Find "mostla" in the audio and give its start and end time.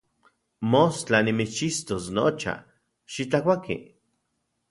0.71-1.19